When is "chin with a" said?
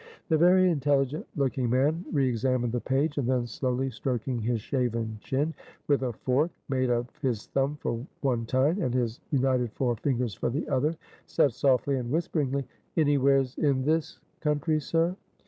5.21-6.11